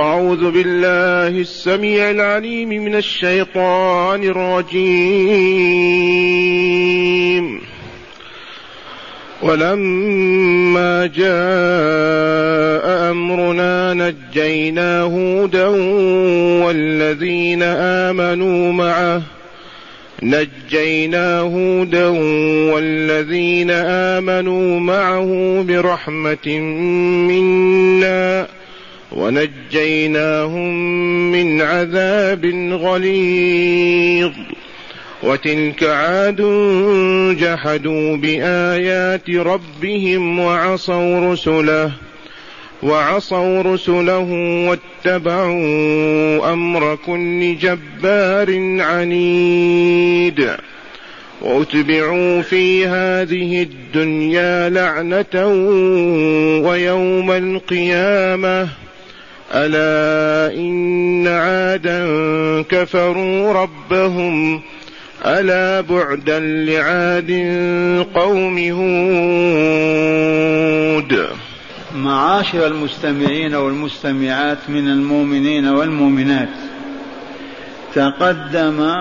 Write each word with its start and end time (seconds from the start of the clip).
أعوذ 0.00 0.50
بالله 0.50 1.40
السميع 1.40 2.10
العليم 2.10 2.68
من 2.68 2.94
الشيطان 2.94 4.24
الرجيم. 4.24 4.80
ولما 9.42 11.06
جاء 11.06 13.10
أمرنا 13.10 13.94
نجينا 13.94 15.00
هودا 15.00 15.66
والذين 16.64 17.62
آمنوا 17.62 18.72
معه. 18.72 19.22
نجينا 20.22 21.40
هودا 21.40 22.08
والذين 22.72 23.70
آمنوا 23.70 24.80
معه 24.80 25.64
برحمة 25.68 26.58
منا. 27.28 28.59
ونجيناهم 29.12 30.74
من 31.32 31.62
عذاب 31.62 32.46
غليظ. 32.72 34.32
وتلك 35.22 35.84
عاد 35.84 36.36
جحدوا 37.40 38.16
بآيات 38.16 39.30
ربهم 39.30 40.38
وعصوا 40.38 41.32
رسله 41.32 41.92
وعصوا 42.82 43.62
رسله 43.62 44.28
واتبعوا 44.68 46.52
أمر 46.52 46.98
كل 47.06 47.56
جبار 47.58 48.80
عنيد. 48.80 50.50
وأتبعوا 51.40 52.42
في 52.42 52.86
هذه 52.86 53.62
الدنيا 53.62 54.68
لعنة 54.68 55.46
ويوم 56.68 57.30
القيامة. 57.30 58.68
ألا 59.52 60.54
إن 60.54 61.26
عادا 61.26 62.06
كفروا 62.62 63.52
ربهم 63.52 64.60
ألا 65.26 65.80
بعدا 65.80 66.38
لعاد 66.40 67.30
قوم 68.14 68.58
هود. 68.58 69.70
معاشر 71.96 72.66
المستمعين 72.66 73.54
والمستمعات 73.54 74.58
من 74.68 74.88
المؤمنين 74.88 75.68
والمؤمنات 75.68 76.48
تقدم 77.94 78.94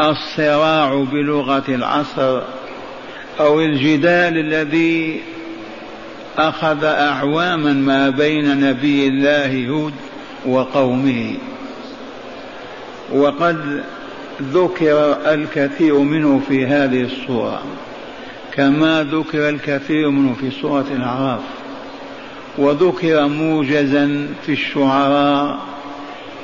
الصراع 0.00 1.04
بلغة 1.12 1.64
العصر 1.68 2.42
أو 3.40 3.60
الجدال 3.60 4.38
الذي 4.38 5.20
أخذ 6.38 6.84
أعواما 6.84 7.72
ما 7.72 8.10
بين 8.10 8.60
نبي 8.60 9.08
الله 9.08 9.68
هود 9.68 9.94
وقومه. 10.46 11.34
وقد 13.12 13.84
ذكر 14.42 15.16
الكثير 15.34 15.98
منه 15.98 16.40
في 16.48 16.66
هذه 16.66 17.02
الصورة 17.02 17.62
كما 18.52 19.02
ذكر 19.02 19.48
الكثير 19.48 20.10
منه 20.10 20.34
في 20.40 20.50
سورة 20.50 20.86
الأعراف. 20.90 21.40
وذكر 22.58 23.26
موجزا 23.26 24.28
في 24.46 24.52
الشعراء 24.52 25.58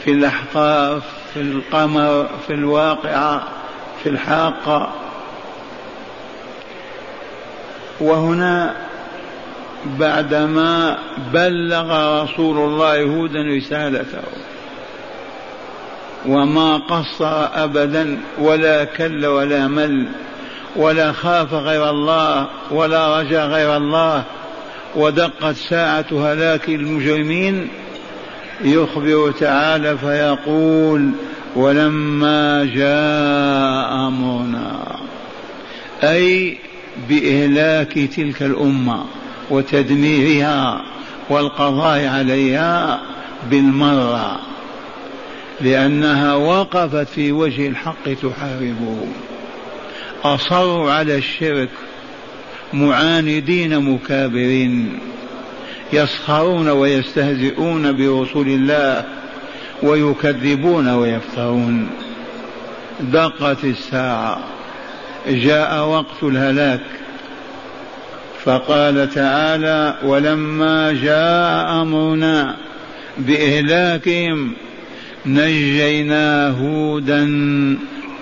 في 0.04 0.10
الأحقاف 0.10 1.02
في 1.34 1.40
القمر 1.40 2.28
في 2.46 2.54
الواقعة 2.54 3.42
في 4.02 4.08
الحاقة. 4.08 4.92
وهنا 8.00 8.83
بعدما 9.98 10.98
بلغ 11.32 12.22
رسول 12.22 12.58
الله 12.58 13.02
هودا 13.02 13.42
رسالته. 13.42 14.22
وما 16.26 16.76
قصر 16.76 17.46
أبدا 17.64 18.18
ولا 18.38 18.84
كل 18.84 19.26
ولا 19.26 19.68
مل 19.68 20.08
ولا 20.76 21.12
خاف 21.12 21.54
غير 21.54 21.90
الله 21.90 22.46
ولا 22.70 23.20
رجا 23.20 23.44
غير 23.44 23.76
الله 23.76 24.24
ودقت 24.96 25.56
ساعة 25.56 26.06
هلاك 26.12 26.68
المجرمين. 26.68 27.68
يخبر 28.64 29.32
تعالى 29.40 29.98
فيقول 29.98 31.10
ولما 31.56 32.64
جاء 32.74 34.08
أمرنا 34.08 34.96
أي 36.02 36.58
بإهلاك 37.08 37.92
تلك 38.16 38.42
الأمة. 38.42 39.04
وتدميرها 39.50 40.84
والقضاء 41.30 42.06
عليها 42.06 43.00
بالمرة 43.50 44.40
لأنها 45.60 46.34
وقفت 46.34 47.08
في 47.08 47.32
وجه 47.32 47.68
الحق 47.68 48.04
تحاربه 48.04 49.06
أصروا 50.24 50.92
على 50.92 51.16
الشرك 51.16 51.68
معاندين 52.72 53.78
مكابرين 53.80 54.98
يسخرون 55.92 56.68
ويستهزئون 56.68 57.92
برسول 57.92 58.48
الله 58.48 59.04
ويكذبون 59.82 60.88
ويفترون. 60.88 61.90
دقت 63.00 63.64
الساعة 63.64 64.38
جاء 65.28 65.86
وقت 65.86 66.22
الهلاك. 66.22 66.80
فقال 68.44 69.10
تعالى 69.10 69.94
ولما 70.04 70.92
جاء 70.92 71.82
أمرنا 71.82 72.56
بإهلاكهم 73.18 74.52
نجينا 75.26 76.48
هودا 76.48 77.24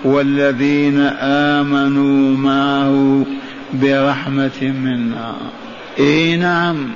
والذين 0.03 0.99
آمنوا 1.19 2.37
معه 2.37 3.25
برحمة 3.73 4.61
منا. 4.61 5.35
إي 5.99 6.37
نعم 6.37 6.91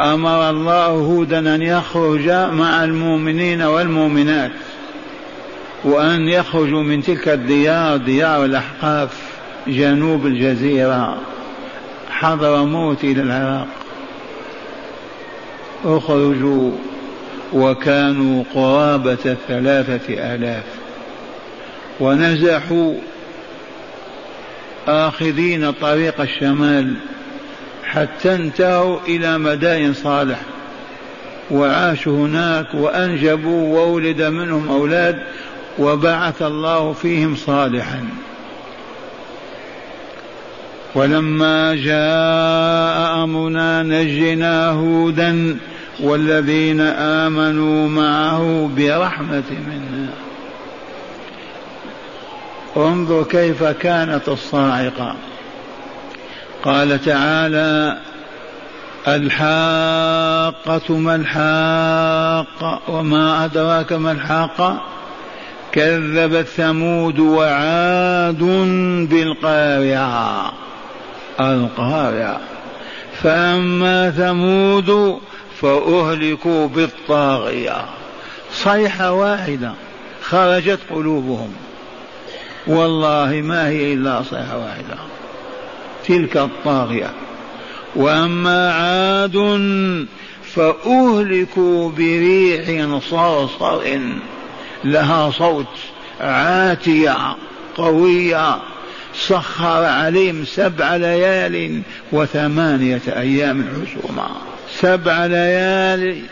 أمر 0.00 0.50
الله 0.50 0.86
هودا 0.86 1.54
أن 1.54 1.62
يخرج 1.62 2.28
مع 2.30 2.84
المؤمنين 2.84 3.62
والمؤمنات 3.62 4.50
وأن 5.84 6.28
يخرجوا 6.28 6.82
من 6.82 7.02
تلك 7.02 7.28
الديار 7.28 7.96
ديار 7.96 8.44
الأحقاف 8.44 9.08
جنوب 9.66 10.26
الجزيرة. 10.26 11.29
حضر 12.20 12.64
موت 12.64 13.04
إلى 13.04 13.22
العراق. 13.22 13.66
أخرجوا 15.84 16.70
وكانوا 17.52 18.44
قرابة 18.54 19.36
ثلاثة 19.48 20.34
آلاف. 20.34 20.64
ونزحوا 22.00 22.94
آخذين 24.88 25.70
طريق 25.70 26.20
الشمال 26.20 26.94
حتى 27.84 28.34
انتهوا 28.34 28.98
إلى 29.08 29.38
مدائن 29.38 29.94
صالح. 29.94 30.40
وعاشوا 31.50 32.26
هناك 32.26 32.66
وأنجبوا 32.74 33.78
وولد 33.78 34.22
منهم 34.22 34.68
أولاد 34.68 35.18
وبعث 35.78 36.42
الله 36.42 36.92
فيهم 36.92 37.36
صالحا. 37.36 38.04
ولما 40.94 41.74
جاء 41.74 43.24
أمرنا 43.24 43.82
نجينا 43.82 44.70
هودا 44.70 45.56
والذين 46.00 46.80
آمنوا 46.80 47.88
معه 47.88 48.70
برحمة 48.76 49.42
منا. 49.50 50.10
انظر 52.76 53.22
كيف 53.22 53.64
كانت 53.64 54.28
الصاعقة. 54.28 55.14
قال 56.62 57.04
تعالى 57.04 57.96
الحاقة 59.08 60.96
ما 60.96 61.14
الحاقة 61.14 62.80
وما 62.88 63.44
أدراك 63.44 63.92
ما 63.92 64.12
الحاقة 64.12 64.80
كذبت 65.72 66.46
ثمود 66.46 67.18
وعاد 67.18 68.42
بالقارعة. 69.10 70.52
القارعة 71.40 72.40
فأما 73.22 74.10
ثمود 74.10 75.20
فأهلكوا 75.60 76.66
بالطاغية. 76.66 77.84
صيحة 78.52 79.12
واحدة 79.12 79.72
خرجت 80.22 80.78
قلوبهم. 80.90 81.52
والله 82.66 83.40
ما 83.44 83.68
هي 83.68 83.92
إلا 83.92 84.22
صيحة 84.22 84.58
واحدة. 84.58 84.96
تلك 86.06 86.36
الطاغية. 86.36 87.10
وأما 87.96 88.72
عاد 88.72 89.36
فأهلكوا 90.54 91.90
بريح 91.90 92.98
صرصر. 93.10 93.98
لها 94.84 95.30
صوت 95.30 95.66
عاتية 96.20 97.36
قوية. 97.76 98.56
سخر 99.28 99.84
عليهم 99.84 100.44
سبع 100.44 100.96
ليال 100.96 101.82
وثمانية 102.12 103.00
أيام 103.08 103.64
حسوما. 103.64 104.28
سبع 104.80 105.26
ليالي 105.26 106.22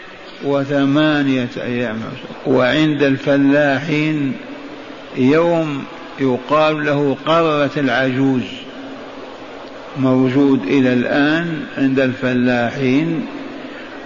وثمانية 0.44 1.48
أيام 1.56 2.00
وعند 2.46 3.02
الفلاحين 3.02 4.32
يوم 5.16 5.84
يقال 6.20 6.84
له 6.84 7.16
قرة 7.26 7.70
العجوز. 7.76 8.42
موجود 9.98 10.62
إلى 10.62 10.92
الآن 10.92 11.60
عند 11.78 12.00
الفلاحين 12.00 13.26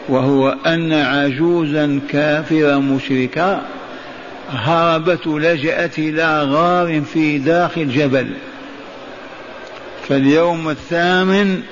وهو 0.08 0.56
أن 0.67 0.93
عجوزا 0.93 2.00
كافرة 2.08 2.78
مشركة 2.78 3.61
هربت 4.50 5.26
لجأت 5.26 5.99
إلى 5.99 6.43
غار 6.43 7.00
في 7.00 7.38
داخل 7.38 7.88
جبل. 7.88 8.26
فاليوم 10.12 10.69
الثامن 10.69 11.62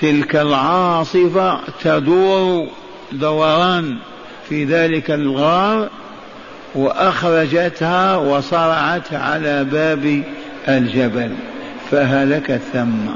تلك 0.00 0.36
العاصفة 0.36 1.60
تدور 1.82 2.68
دوران 3.12 3.96
في 4.48 4.64
ذلك 4.64 5.10
الغار 5.10 5.88
وأخرجتها 6.74 8.16
وصرعت 8.16 9.14
على 9.14 9.64
باب 9.64 10.22
الجبل 10.68 11.32
فهلكت 11.90 12.60
ثم 12.72 13.08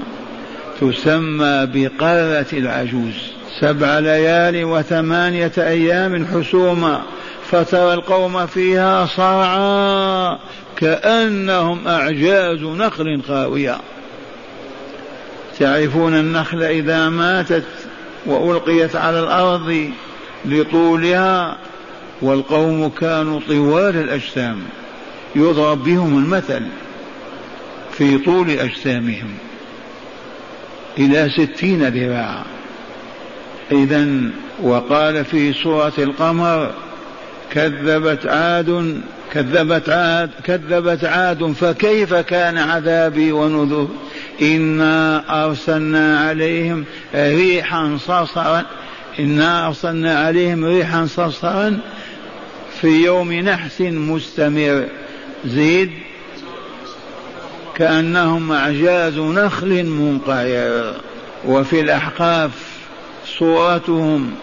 تسمى 0.80 1.68
بقرة 1.74 2.46
العجوز. 2.52 3.14
سبع 3.60 3.98
ليال 3.98 4.64
وثمانية 4.64 5.52
أيام 5.58 6.26
حسوما 6.26 7.02
فترى 7.50 7.94
القوم 7.94 8.46
فيها 8.46 9.06
صرعا 9.06 10.38
كأنهم 10.76 11.88
أعجاز 11.88 12.62
نخل 12.62 13.22
خاوية. 13.28 13.76
تعرفون 15.58 16.14
النخل 16.14 16.62
إذا 16.62 17.08
ماتت 17.08 17.64
وألقيت 18.26 18.96
على 18.96 19.20
الأرض 19.20 19.90
لطولها 20.44 21.58
والقوم 22.22 22.88
كانوا 22.88 23.40
طوال 23.48 23.96
الأجسام 23.96 24.58
يضرب 25.36 25.84
بهم 25.84 26.18
المثل 26.18 26.62
في 27.92 28.18
طول 28.18 28.50
أجسامهم 28.50 29.34
إلى 30.98 31.30
ستين 31.30 31.88
ذراعا. 31.88 32.44
إذا 33.72 34.06
وقال 34.62 35.24
في 35.24 35.52
سورة 35.52 35.92
القمر 35.98 36.70
كذبت 37.52 38.26
عاد 38.26 39.00
كذبت 39.36 39.88
عاد 39.88 40.30
كذبت 40.44 41.04
عاد 41.04 41.52
فكيف 41.52 42.14
كان 42.14 42.58
عذابي 42.58 43.32
ونذر؟ 43.32 43.88
إنا 44.42 45.24
أرسلنا 45.44 46.20
عليهم 46.20 46.84
ريحا 47.14 47.98
صرصرا 48.06 48.62
إنا 49.18 49.66
أرسلنا 49.66 50.18
عليهم 50.18 50.64
ريحا 50.64 51.06
صرصرا 51.06 51.78
في 52.80 53.04
يوم 53.04 53.32
نحس 53.32 53.80
مستمر. 53.80 54.84
زيد 55.46 55.90
كأنهم 57.74 58.52
أعجاز 58.52 59.18
نخل 59.18 59.86
منقعر. 59.86 60.94
وفي 61.44 61.80
الأحقاف 61.80 62.50
صورتهم 63.38 64.34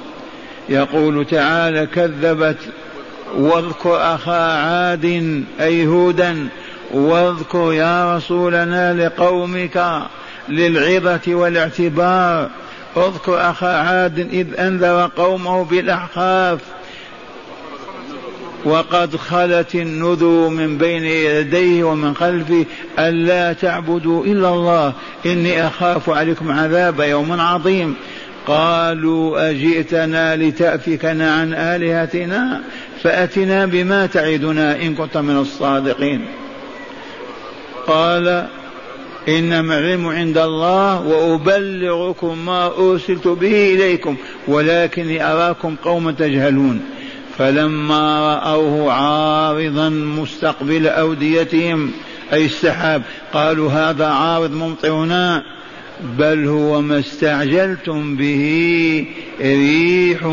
يقول 0.69 1.25
تعالى 1.25 1.85
كذبت 1.85 2.57
واذكر 3.37 4.15
أخا 4.15 4.53
عاد 4.53 5.05
أي 5.59 5.87
هودا 5.87 6.47
واذكر 6.91 7.73
يا 7.73 8.17
رسولنا 8.17 8.93
لقومك 8.93 10.01
للعظة 10.49 11.35
والاعتبار. 11.35 12.49
اذكر 12.97 13.49
أخا 13.49 13.77
عاد 13.77 14.19
إذ 14.19 14.59
أنذر 14.59 15.09
قومه 15.17 15.63
بالأحقاف. 15.63 16.59
وقد 18.65 19.15
خلت 19.15 19.75
النذر 19.75 20.49
من 20.49 20.77
بين 20.77 21.03
يديه 21.05 21.83
ومن 21.83 22.15
خلفه 22.15 22.65
ألا 22.99 23.53
تعبدوا 23.53 24.25
إلا 24.25 24.49
الله 24.49 24.93
إني 25.25 25.67
أخاف 25.67 26.09
عليكم 26.09 26.51
عذاب 26.51 26.99
يوم 26.99 27.41
عظيم. 27.41 27.95
قالوا 28.47 29.49
أجئتنا 29.49 30.35
لتأفكنا 30.35 31.33
عن 31.35 31.53
آلهتنا؟ 31.53 32.61
فأتنا 33.03 33.65
بما 33.65 34.05
تعدنا 34.05 34.81
إن 34.81 34.95
كنت 34.95 35.17
من 35.17 35.37
الصادقين. 35.37 36.25
قال 37.87 38.47
إنما 39.27 39.79
العلم 39.79 40.07
عند 40.07 40.37
الله 40.37 41.07
وأبلغكم 41.07 42.45
ما 42.45 42.65
أرسلت 42.77 43.27
به 43.27 43.73
إليكم 43.73 44.15
ولكني 44.47 45.23
أراكم 45.23 45.75
قوما 45.75 46.11
تجهلون. 46.11 46.81
فلما 47.37 48.33
رأوه 48.35 48.93
عارضا 48.93 49.89
مستقبل 49.89 50.87
أوديتهم 50.87 51.91
أي 52.33 52.45
السحاب 52.45 53.01
قالوا 53.33 53.71
هذا 53.71 54.05
عارض 54.05 54.51
ممطرنا 54.51 55.43
بل 56.17 56.47
هو 56.47 56.81
ما 56.81 56.99
استعجلتم 56.99 58.15
به 58.15 59.05
ريح 59.41 60.25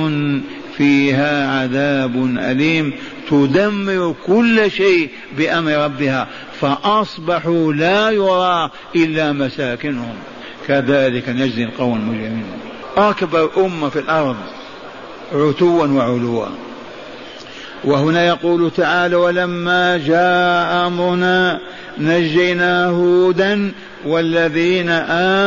فيها 0.80 1.60
عذاب 1.60 2.36
أليم 2.38 2.92
تدمر 3.30 4.14
كل 4.26 4.70
شيء 4.70 5.10
بأمر 5.38 5.72
ربها 5.72 6.28
فأصبحوا 6.60 7.72
لا 7.72 8.10
يرى 8.10 8.70
إلا 8.96 9.32
مساكنهم. 9.32 10.14
كذلك 10.68 11.28
نجزي 11.28 11.64
القوم 11.64 11.98
المجرمين. 11.98 12.44
أكبر 12.96 13.50
أمة 13.56 13.88
في 13.88 13.98
الأرض 13.98 14.36
عتوا 15.32 15.86
وعلوا. 15.86 16.46
وهنا 17.84 18.26
يقول 18.26 18.70
تعالى 18.70 19.16
ولما 19.16 19.96
جاء 19.96 20.86
أمرنا 20.86 21.60
نجينا 21.98 22.86
هودا 22.86 23.72
والذين 24.06 24.90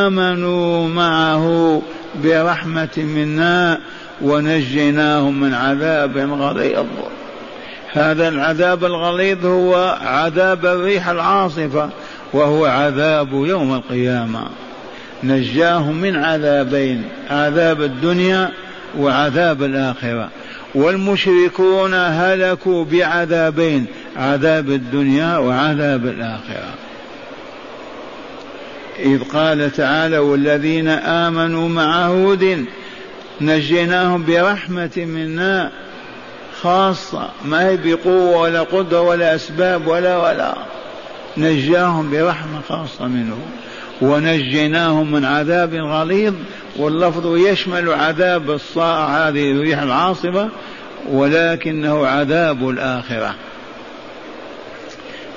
آمنوا 0.04 0.88
معه 0.88 1.82
برحمة 2.24 2.98
منا 2.98 3.80
ونجيناهم 4.22 5.40
من 5.40 5.54
عذاب 5.54 6.18
غليظ. 6.18 6.86
هذا 7.92 8.28
العذاب 8.28 8.84
الغليظ 8.84 9.46
هو 9.46 9.98
عذاب 10.02 10.66
الريح 10.66 11.08
العاصفة 11.08 11.90
وهو 12.32 12.64
عذاب 12.64 13.32
يوم 13.32 13.74
القيامة. 13.74 14.42
نجاهم 15.24 16.00
من 16.00 16.16
عذابين 16.16 17.02
عذاب 17.30 17.82
الدنيا 17.82 18.50
وعذاب 18.98 19.62
الآخرة. 19.62 20.28
والمشركون 20.74 21.94
هلكوا 21.94 22.84
بعذابين 22.84 23.86
عذاب 24.16 24.70
الدنيا 24.70 25.36
وعذاب 25.36 26.06
الآخرة. 26.06 26.74
إذ 28.98 29.22
قال 29.24 29.72
تعالى 29.72 30.18
والذين 30.18 30.88
آمنوا 30.88 31.68
مع 31.68 32.06
هود 32.06 32.64
نجيناهم 33.40 34.24
برحمة 34.24 34.90
منا 34.96 35.70
خاصة 36.62 37.28
ما 37.44 37.68
هي 37.68 37.76
بقوة 37.76 38.40
ولا 38.40 38.60
قدرة 38.60 39.00
ولا 39.00 39.34
أسباب 39.34 39.86
ولا 39.86 40.16
ولا. 40.18 40.54
نجاهم 41.36 42.10
برحمة 42.10 42.60
خاصة 42.68 43.06
منه. 43.06 43.38
ونجيناهم 44.02 45.12
من 45.12 45.24
عذاب 45.24 45.74
غليظ 45.74 46.34
واللفظ 46.76 47.36
يشمل 47.36 47.92
عذاب 47.92 48.50
الصاع 48.50 49.08
هذه 49.08 49.52
الريح 49.52 49.82
العاصفة 49.82 50.48
ولكنه 51.08 52.06
عذاب 52.06 52.68
الآخرة. 52.68 53.34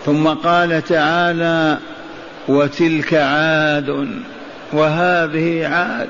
ثم 0.05 0.27
قال 0.27 0.83
تعالى 0.83 1.77
وتلك 2.47 3.13
عاد 3.13 4.07
وهذه 4.73 5.67
عاد. 5.67 6.07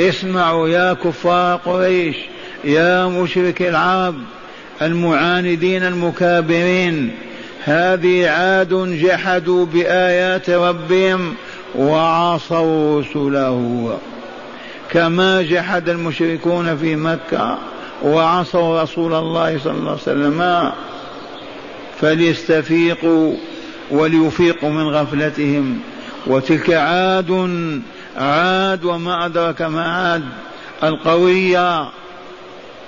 اسمعوا 0.00 0.68
يا 0.68 0.92
كفار 0.92 1.56
قريش 1.56 2.16
يا 2.64 3.06
مشرك 3.06 3.62
العرب 3.62 4.14
المعاندين 4.82 5.82
المكابرين. 5.82 7.10
هذه 7.64 8.28
عاد 8.28 8.74
جحدوا 8.74 9.66
بآيات 9.66 10.50
ربهم 10.50 11.34
وعصوا 11.74 13.00
رسله. 13.00 13.98
كما 14.90 15.42
جحد 15.42 15.88
المشركون 15.88 16.76
في 16.76 16.96
مكة 16.96 17.58
وعصوا 18.02 18.82
رسول 18.82 19.14
الله 19.14 19.58
صلى 19.58 19.72
الله 19.72 19.90
عليه 19.90 20.00
وسلم. 20.00 20.72
فليستفيقوا 22.00 23.34
وليفيقوا 23.90 24.70
من 24.70 24.88
غفلتهم. 24.88 25.78
وتلك 26.26 26.70
عاد 26.70 27.30
عاد 28.16 28.84
وما 28.84 29.26
أدرك 29.26 29.62
ما 29.62 29.84
عاد. 29.84 30.24
القوية. 30.82 31.88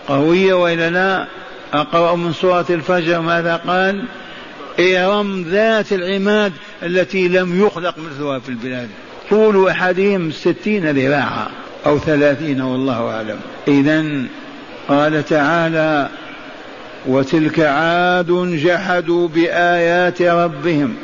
قوية 0.08 0.54
وإلا 0.54 0.90
لا؟ 0.90 1.26
أقرأ 1.72 2.16
من 2.16 2.32
سورة 2.32 2.66
الفجر 2.70 3.20
ماذا 3.20 3.56
قال؟ 3.56 4.04
إرم 4.80 5.42
ذات 5.42 5.92
العماد 5.92 6.52
التي 6.82 7.28
لم 7.28 7.66
يخلق 7.66 7.94
مثلها 7.98 8.38
في 8.38 8.48
البلاد. 8.48 8.88
طول 9.30 9.68
أحدهم 9.68 10.30
ستين 10.30 10.90
ذراعا 10.90 11.46
أو 11.86 11.98
ثلاثين 11.98 12.60
والله 12.60 13.10
أعلم. 13.10 13.40
إذا 13.68 14.24
قال 14.88 15.24
تعالى 15.24 16.08
وتلك 17.06 17.60
عاد 17.60 18.32
جحدوا 18.64 19.28
بآيات 19.28 20.22
ربهم 20.22 20.96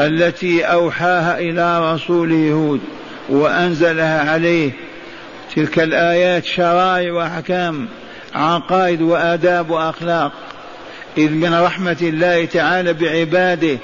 التي 0.00 0.64
أوحاها 0.64 1.38
إلى 1.38 1.94
رسوله 1.94 2.52
هود 2.52 2.80
وأنزلها 3.28 4.30
عليه 4.30 4.70
تلك 5.56 5.78
الآيات 5.78 6.44
شرائع 6.44 7.12
وأحكام 7.12 7.88
عقائد 8.34 9.02
وآداب 9.02 9.70
وأخلاق. 9.70 10.32
إذ 11.18 11.30
من 11.30 11.54
رحمة 11.54 11.96
الله 12.02 12.44
تعالى 12.44 12.92
بعباده 12.92 13.78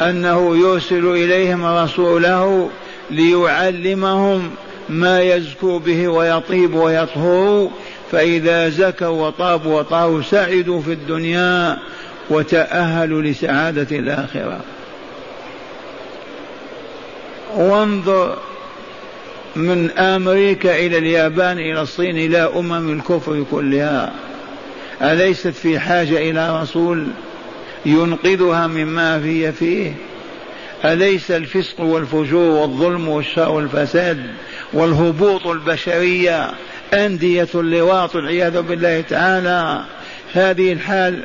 أنه 0.00 0.56
يرسل 0.56 1.06
إليهم 1.06 1.64
رسوله 1.64 2.70
ليعلمهم 3.10 4.50
ما 4.88 5.20
يزكو 5.20 5.78
به 5.78 6.08
ويطيب 6.08 6.74
ويطهر 6.74 7.70
فإذا 8.12 8.68
زكوا 8.68 9.26
وطابوا 9.26 9.80
وطاروا 9.80 10.22
سعدوا 10.22 10.80
في 10.80 10.92
الدنيا 10.92 11.78
وتأهلوا 12.30 13.22
لسعادة 13.22 13.96
الآخرة. 13.96 14.60
وانظر 17.56 18.38
من 19.56 19.90
أمريكا 19.90 20.78
إلى 20.78 20.98
اليابان 20.98 21.58
إلى 21.58 21.80
الصين 21.80 22.16
إلى 22.16 22.38
أمم 22.56 22.92
الكفر 22.92 23.44
كلها. 23.50 24.12
أليست 25.02 25.48
في 25.48 25.78
حاجة 25.78 26.30
إلى 26.30 26.62
رسول 26.62 27.06
ينقذها 27.86 28.66
مما 28.66 29.24
هي 29.24 29.52
فيه؟ 29.52 29.92
أليس 30.84 31.30
الفسق 31.30 31.80
والفجور 31.80 32.50
والظلم 32.50 33.08
والشر 33.08 33.48
والفساد 33.48 34.26
والهبوط 34.72 35.46
البشرية 35.46 36.50
أندية 36.94 37.48
اللواط 37.54 38.14
والعياذ 38.14 38.62
بالله 38.62 39.00
تعالى؟ 39.00 39.84
هذه 40.32 40.72
الحال 40.72 41.24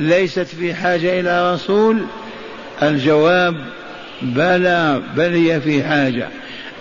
ليست 0.00 0.46
في 0.46 0.74
حاجة 0.74 1.20
إلى 1.20 1.54
رسول؟ 1.54 1.98
الجواب 2.82 3.54
بلى 4.22 5.02
بل 5.16 5.34
هي 5.34 5.60
في 5.60 5.82
حاجة. 5.82 6.28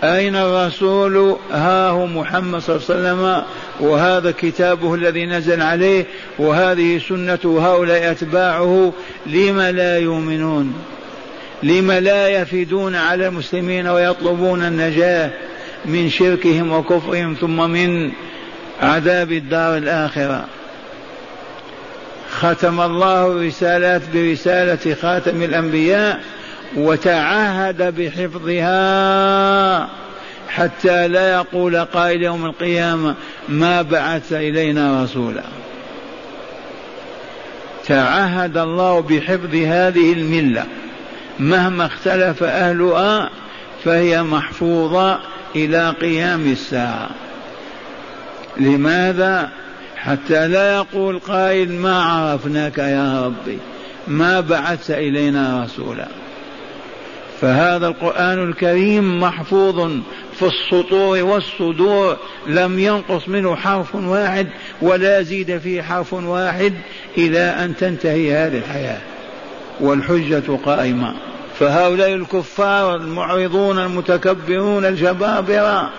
أين 0.03 0.35
الرسول؟ 0.35 1.37
ها 1.51 1.89
هو 1.89 2.05
محمد 2.07 2.61
صلى 2.61 2.75
الله 2.75 2.87
عليه 2.89 2.99
وسلم 2.99 3.43
وهذا 3.79 4.31
كتابه 4.31 4.95
الذي 4.95 5.25
نزل 5.25 5.61
عليه 5.61 6.05
وهذه 6.39 7.01
سنته 7.09 7.71
هؤلاء 7.73 8.11
أتباعه. 8.11 8.93
لم 9.25 9.61
لا 9.61 9.97
يؤمنون؟ 9.97 10.73
لم 11.63 11.91
لا 11.91 12.27
يفدون 12.29 12.95
على 12.95 13.27
المسلمين 13.27 13.87
ويطلبون 13.87 14.63
النجاة 14.63 15.31
من 15.85 16.09
شركهم 16.09 16.71
وكفرهم 16.71 17.35
ثم 17.41 17.69
من 17.69 18.11
عذاب 18.81 19.31
الدار 19.31 19.77
الآخرة؟ 19.77 20.45
ختم 22.39 22.81
الله 22.81 23.27
الرسالات 23.27 24.01
برسالة 24.13 24.95
خاتم 25.01 25.43
الأنبياء 25.43 26.19
وتعهد 26.75 27.95
بحفظها 27.95 29.89
حتى 30.49 31.07
لا 31.07 31.33
يقول 31.33 31.85
قائل 31.85 32.23
يوم 32.23 32.45
القيامة 32.45 33.15
ما 33.49 33.81
بعث 33.81 34.33
إلينا 34.33 35.03
رسولا. 35.03 35.43
تعهد 37.85 38.57
الله 38.57 39.01
بحفظ 39.01 39.55
هذه 39.55 40.13
الملة. 40.13 40.65
مهما 41.39 41.85
اختلف 41.85 42.43
أهلها 42.43 43.29
فهي 43.83 44.23
محفوظة 44.23 45.19
إلى 45.55 45.89
قيام 46.01 46.51
الساعة. 46.51 47.09
لماذا؟ 48.57 49.49
حتى 49.97 50.47
لا 50.47 50.75
يقول 50.75 51.19
قائل 51.19 51.71
ما 51.71 52.03
عرفناك 52.03 52.77
يا 52.77 53.25
ربي 53.25 53.57
ما 54.07 54.39
بعثت 54.39 54.91
إلينا 54.91 55.63
رسولا. 55.63 56.07
فهذا 57.41 57.87
القرآن 57.87 58.49
الكريم 58.49 59.19
محفوظ 59.19 59.91
في 60.39 60.45
السطور 60.45 61.23
والصدور 61.23 62.17
لم 62.47 62.79
ينقص 62.79 63.29
منه 63.29 63.55
حرف 63.55 63.95
واحد 63.95 64.47
ولا 64.81 65.21
زيد 65.21 65.57
فيه 65.57 65.81
حرف 65.81 66.13
واحد 66.13 66.73
إلى 67.17 67.39
أن 67.39 67.75
تنتهي 67.75 68.33
هذه 68.33 68.57
الحياة. 68.57 68.99
والحجة 69.79 70.57
قائمة. 70.65 71.13
فهؤلاء 71.59 72.13
الكفار 72.13 72.95
المعرضون 72.95 73.79
المتكبرون 73.79 74.85
الجبابرة 74.85 75.89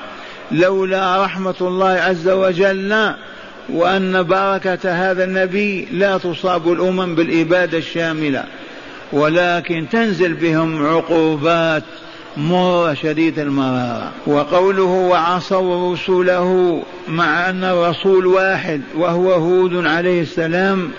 لولا 0.50 1.24
رحمة 1.24 1.54
الله 1.60 1.88
عز 1.88 2.28
وجل 2.28 3.12
وأن 3.68 4.22
بركة 4.22 5.10
هذا 5.10 5.24
النبي 5.24 5.88
لا 5.92 6.18
تصاب 6.18 6.72
الأمم 6.72 7.14
بالإبادة 7.14 7.78
الشاملة. 7.78 8.44
ولكن 9.12 9.86
تنزل 9.92 10.34
بهم 10.34 10.86
عقوبات 10.86 11.82
مرة 12.36 12.94
شديد 12.94 13.38
المرارة. 13.38 14.12
وقوله 14.26 14.82
وعصوا 14.82 15.92
رسله 15.92 16.82
مع 17.08 17.50
أن 17.50 17.64
الرسول 17.64 18.26
واحد 18.26 18.80
وهو 18.94 19.32
هود 19.32 19.86
عليه 19.86 20.22
السلام 20.22 20.90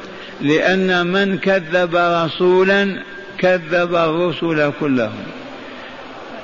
لأن 0.42 1.08
من 1.08 1.38
كذب 1.38 1.96
رسولا 1.96 3.04
كذب 3.38 3.96
الرسل 3.96 4.72
كلهم. 4.80 5.24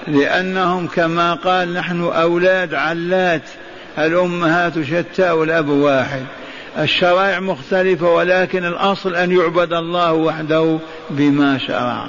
لأنهم 0.07 0.87
كما 0.87 1.33
قال 1.33 1.73
نحن 1.73 2.01
أولاد 2.01 2.73
علات 2.73 3.41
الأمهات 3.97 4.73
شتى 4.81 5.31
والأب 5.31 5.69
واحد. 5.69 6.25
الشرائع 6.77 7.39
مختلفة 7.39 8.13
ولكن 8.13 8.65
الأصل 8.65 9.15
أن 9.15 9.31
يعبد 9.31 9.73
الله 9.73 10.13
وحده 10.13 10.79
بما 11.09 11.57
شرع. 11.57 12.07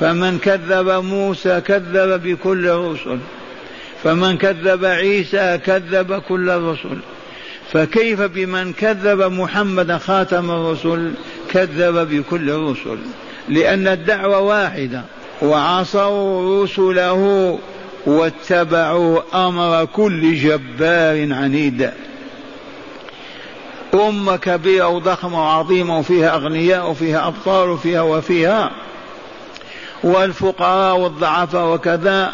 فمن 0.00 0.38
كذب 0.38 0.88
موسى 0.88 1.60
كذب 1.60 2.22
بكل 2.22 2.66
الرسل 2.66 3.18
فمن 4.04 4.36
كذب 4.36 4.84
عيسى 4.84 5.58
كذب 5.58 6.22
كل 6.28 6.50
الرسل 6.50 6.98
فكيف 7.72 8.20
بمن 8.20 8.72
كذب 8.72 9.32
محمد 9.32 9.96
خاتم 9.96 10.50
الرسل 10.50 11.12
كذب 11.50 12.08
بكل 12.10 12.50
الرسل 12.50 12.98
لأن 13.48 13.88
الدعوة 13.88 14.38
واحدة 14.38 15.02
وعصوا 15.42 16.64
رسله 16.64 17.58
واتبعوا 18.06 19.20
أمر 19.48 19.84
كل 19.84 20.34
جبار 20.34 21.32
عنيد. 21.32 21.90
أمة 23.94 24.36
كبيرة 24.36 24.88
وضخمة 24.88 25.40
وعظيمة 25.40 25.98
وفيها 25.98 26.34
أغنياء 26.34 26.90
وفيها 26.90 27.26
أبطال 27.26 27.68
وفيها 27.68 28.02
وفيها. 28.02 28.70
والفقراء 30.04 30.96
والضعفاء 30.96 31.74
وكذا 31.74 32.32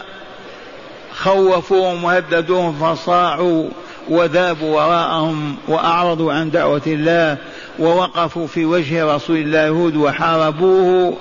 خوفوهم 1.12 2.04
وهددوهم 2.04 2.72
فصاعوا 2.72 3.68
وذابوا 4.08 4.76
وراءهم 4.76 5.56
وأعرضوا 5.68 6.32
عن 6.32 6.50
دعوة 6.50 6.82
الله 6.86 7.36
ووقفوا 7.78 8.46
في 8.46 8.64
وجه 8.64 9.14
رسول 9.14 9.36
الله 9.36 9.58
يهود 9.58 9.96
وحاربوه 9.96 11.16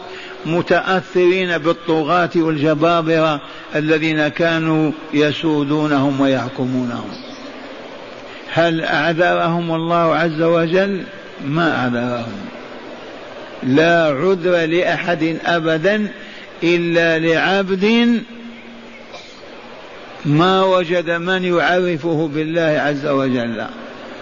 متأثرين 0.45 1.57
بالطغاة 1.57 2.29
والجبابرة 2.35 3.41
الذين 3.75 4.27
كانوا 4.27 4.91
يسودونهم 5.13 6.21
ويحكمونهم. 6.21 7.26
هل 8.53 8.83
أعذرهم 8.83 9.75
الله 9.75 10.15
عز 10.15 10.41
وجل؟ 10.41 11.03
ما 11.45 11.75
أعذرهم 11.75 12.47
لا 13.63 14.03
عذر 14.03 14.65
لأحد 14.65 15.37
أبدا 15.45 16.07
إلا 16.63 17.19
لعبد 17.19 18.21
ما 20.25 20.63
وجد 20.63 21.09
من 21.09 21.43
يعرفه 21.43 22.29
بالله 22.33 22.81
عز 22.85 23.05
وجل. 23.05 23.65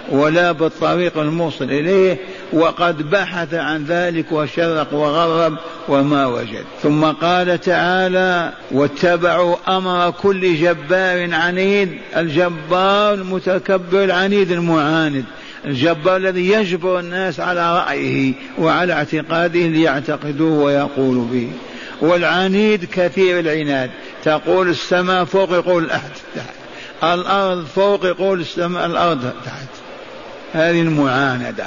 ولا 0.09 0.51
بالطريق 0.51 1.17
الموصل 1.17 1.65
إليه 1.65 2.17
وقد 2.53 3.09
بحث 3.09 3.53
عن 3.53 3.85
ذلك 3.85 4.31
وشرق 4.31 4.93
وغرب 4.93 5.57
وما 5.87 6.25
وجد. 6.25 6.63
ثم 6.83 7.05
قال 7.05 7.61
تعالى 7.61 8.53
واتبعوا 8.71 9.55
أمر 9.67 10.11
كل 10.11 10.55
جبار 10.55 11.33
عنيد 11.33 11.89
الجبار 12.17 13.13
المتكبر 13.13 14.03
العنيد 14.03 14.51
المعاند 14.51 15.25
الجبار 15.65 16.17
الذي 16.17 16.51
يجبر 16.51 16.99
الناس 16.99 17.39
على 17.39 17.77
رأيه 17.77 18.33
وعلى 18.59 18.93
اعتقاده 18.93 19.59
ليعتقدوه 19.59 20.63
ويقولوا 20.63 21.25
به. 21.31 21.49
والعنيد 22.01 22.85
كثير 22.85 23.39
العناد. 23.39 23.91
تقول 24.23 24.69
السماء 24.69 25.23
فوق 25.23 25.51
يقول 25.51 25.87
تحت 25.89 26.11
الأرض 27.03 27.65
فوق 27.65 28.05
يقول 28.05 28.39
السماء 28.39 28.85
الأرض 28.85 29.31
تحت. 29.45 29.84
هذه 30.55 30.81
المعاندة. 30.81 31.65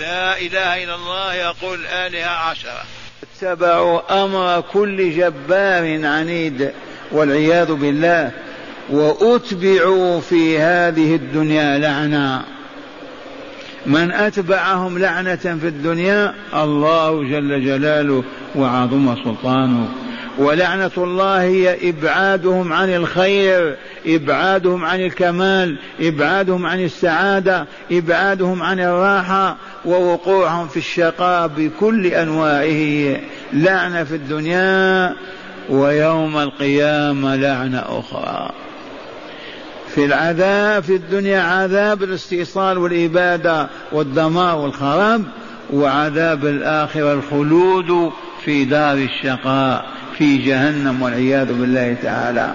لا 0.00 0.38
إله 0.38 0.84
إلا 0.84 0.94
الله 0.94 1.34
يقول 1.34 1.86
آلهة 1.86 2.30
عشرة. 2.30 2.82
اتبعوا 3.22 4.24
أمر 4.24 4.60
كل 4.72 5.16
جبار 5.16 6.06
عنيد 6.06 6.72
والعياذ 7.12 7.72
بالله 7.72 8.30
وأتبعوا 8.90 10.20
في 10.20 10.58
هذه 10.58 11.14
الدنيا 11.14 11.78
لعنة 11.78 12.44
من 13.86 14.12
أتبعهم 14.12 14.98
لعنة 14.98 15.36
في 15.36 15.68
الدنيا 15.68 16.34
الله 16.54 17.22
جل 17.24 17.64
جلاله 17.64 18.24
وعظم 18.54 19.16
سلطانه. 19.24 19.88
ولعنة 20.38 20.90
الله 20.96 21.42
هي 21.42 21.90
إبعادهم 21.90 22.72
عن 22.72 22.94
الخير 22.94 23.76
إبعادهم 24.06 24.84
عن 24.84 25.00
الكمال 25.00 25.78
إبعادهم 26.00 26.66
عن 26.66 26.84
السعادة 26.84 27.66
إبعادهم 27.92 28.62
عن 28.62 28.80
الراحة 28.80 29.56
ووقوعهم 29.84 30.68
في 30.68 30.76
الشقاء 30.76 31.48
بكل 31.48 32.06
أنواعه. 32.06 33.16
لعنة 33.52 34.04
في 34.04 34.14
الدنيا 34.14 35.14
ويوم 35.68 36.38
القيامة 36.38 37.36
لعنة 37.36 37.78
أخرى. 37.78 38.50
في 39.94 40.04
العذاب 40.04 40.82
في 40.82 40.96
الدنيا 40.96 41.40
عذاب 41.40 42.02
الاستئصال 42.02 42.78
والإبادة 42.78 43.68
والدمار 43.92 44.58
والخراب 44.58 45.22
وعذاب 45.72 46.46
الآخرة 46.46 47.12
الخلود 47.12 48.12
في 48.44 48.64
دار 48.64 48.94
الشقاء. 48.94 49.86
في 50.18 50.38
جهنم 50.38 51.02
والعياذ 51.02 51.46
بالله 51.46 51.96
تعالى. 52.02 52.54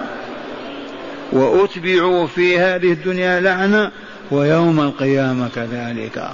وأتبعوا 1.32 2.26
في 2.26 2.58
هذه 2.58 2.92
الدنيا 2.92 3.40
لعنة 3.40 3.90
ويوم 4.30 4.80
القيامة 4.80 5.48
كذلك. 5.54 6.28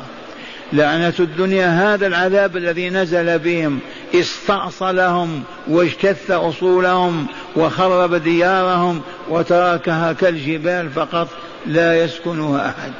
لعنة 0.72 1.14
الدنيا 1.20 1.94
هذا 1.94 2.06
العذاب 2.06 2.56
الذي 2.56 2.90
نزل 2.90 3.38
بهم 3.38 3.78
استأصلهم 4.14 5.42
واجتث 5.68 6.30
أصولهم 6.30 7.26
وخرب 7.56 8.14
ديارهم 8.14 9.00
وتركها 9.28 10.12
كالجبال 10.12 10.90
فقط 10.90 11.28
لا 11.66 12.04
يسكنها 12.04 12.68
أحد. 12.68 12.92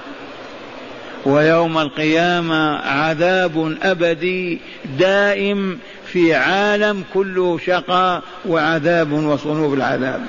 ويوم 1.25 1.79
القيامة 1.79 2.77
عذاب 2.77 3.77
أبدي 3.83 4.59
دائم 4.99 5.79
في 6.07 6.35
عالم 6.35 7.05
كله 7.15 7.59
شقاء 7.67 8.23
وعذاب 8.49 9.13
وصنوف 9.13 9.75
العذاب. 9.75 10.21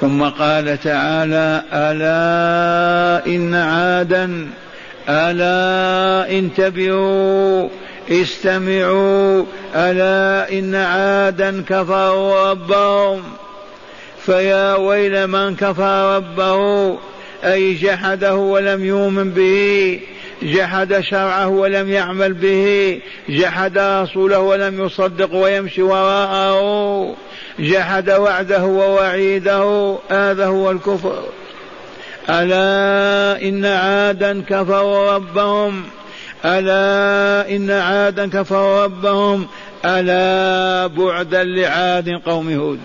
ثم 0.00 0.22
قال 0.22 0.80
تعالى 0.80 1.62
ألا 1.72 3.26
إن 3.26 3.54
عادا 3.54 4.46
ألا 5.08 6.38
انتبهوا 6.38 7.68
استمعوا 8.10 9.44
ألا 9.74 10.58
إن 10.58 10.74
عادا 10.74 11.62
كفروا 11.68 12.50
ربهم. 12.50 13.22
فيا 14.26 14.74
ويل 14.74 15.26
من 15.26 15.56
كفر 15.56 16.16
ربه 16.16 16.98
أي 17.44 17.74
جحده 17.74 18.34
ولم 18.34 18.84
يؤمن 18.84 19.30
به 19.30 20.00
جحد 20.42 21.00
شرعه 21.00 21.48
ولم 21.48 21.90
يعمل 21.90 22.32
به 22.32 23.00
جحد 23.28 23.78
رسوله 23.78 24.38
ولم 24.38 24.84
يصدق 24.84 25.34
ويمشي 25.34 25.82
وراءه 25.82 27.16
جحد 27.58 28.10
وعده 28.10 28.64
ووعيده 28.64 29.96
هذا 30.10 30.46
هو 30.46 30.70
الكفر. 30.70 31.22
ألا 32.30 33.42
إن 33.48 33.64
عادا 33.64 34.42
كفروا 34.48 35.12
ربهم 35.12 35.82
ألا 36.44 37.56
إن 37.56 37.70
عادا 37.70 38.30
كفروا 38.30 38.84
ربهم 38.84 39.46
ألا 39.84 40.86
بعدا 40.86 41.44
لعاد 41.44 42.08
قوم 42.26 42.52
هود. 42.52 42.80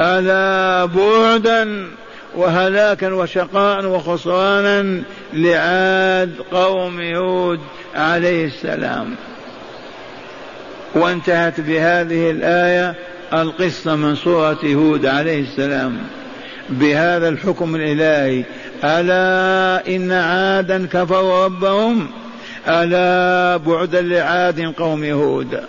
ألا 0.00 0.84
بعدا 0.84 1.86
وهلاكا 2.36 3.12
وشقاء 3.12 3.86
وخسرانا 3.86 5.02
لعاد 5.32 6.34
قوم 6.52 7.00
هود 7.00 7.60
عليه 7.94 8.46
السلام. 8.46 9.14
وانتهت 10.94 11.60
بهذه 11.60 12.30
الآية 12.30 12.94
القصة 13.32 13.96
من 13.96 14.14
سورة 14.14 14.58
هود 14.64 15.06
عليه 15.06 15.40
السلام. 15.42 15.98
بهذا 16.70 17.28
الحكم 17.28 17.76
الإلهي 17.76 18.44
ألا 18.84 19.96
إن 19.96 20.12
عادا 20.12 20.86
كفروا 20.86 21.44
ربهم؟ 21.44 22.06
ألا 22.68 23.56
بعدا 23.56 24.02
لعاد 24.02 24.60
قوم 24.60 25.04
هود؟ 25.04 25.60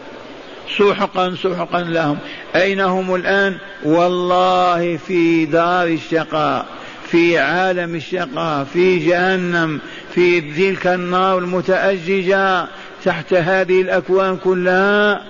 سحقا 0.78 1.36
سحقا 1.44 1.82
لهم. 1.82 2.18
أين 2.56 2.82
هم 2.82 3.16
الآن؟ 3.16 3.56
والله 3.84 4.98
في 4.98 5.46
دار 5.46 5.88
الشقاء 5.88 6.66
في 7.06 7.40
عالم 7.40 7.96
الشقاء 7.96 8.64
في 8.64 9.00
جهنم 9.00 9.80
في 10.14 10.42
تلك 10.42 10.88
النار 10.88 11.38
المتأججة 11.38 12.66
تحت 13.06 13.34
هذه 13.34 13.82
الأكوان 13.82 14.38
كلها. 14.38 15.22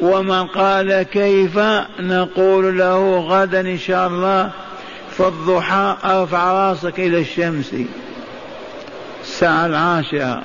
ومن 0.00 0.46
قال 0.46 1.02
كيف؟ 1.02 1.58
نقول 2.00 2.78
له 2.78 3.18
غدا 3.18 3.60
إن 3.60 3.78
شاء 3.78 4.08
الله 4.08 4.50
في 5.16 5.26
الضحى 5.28 5.96
أرفع 6.04 6.52
رأسك 6.52 7.00
إلى 7.00 7.20
الشمس. 7.20 7.74
الساعة 9.22 9.66
العاشرة. 9.66 10.42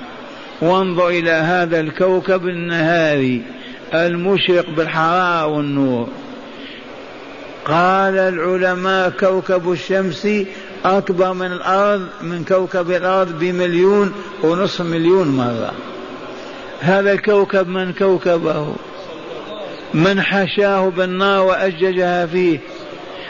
وانظر 0.62 1.08
إلى 1.08 1.32
هذا 1.32 1.80
الكوكب 1.80 2.48
النهاري. 2.48 3.42
المشرق 3.94 4.70
بالحرارة 4.70 5.46
والنور. 5.46 6.08
قال 7.66 8.18
العلماء 8.18 9.10
كوكب 9.10 9.72
الشمس 9.72 10.28
أكبر 10.86 11.34
من 11.34 11.46
الأرض 11.46 12.08
من 12.22 12.44
كوكب 12.44 12.92
الأرض 12.92 13.40
بمليون 13.40 14.14
ونصف 14.44 14.82
مليون 14.82 15.28
مرة. 15.28 15.74
هذا 16.80 17.12
الكوكب 17.12 17.68
من 17.68 17.94
كوكبه؟ 17.94 18.76
من 19.94 20.22
حشاه 20.22 20.90
بالنار 20.90 21.46
وأججها 21.46 22.26
فيه. 22.26 22.60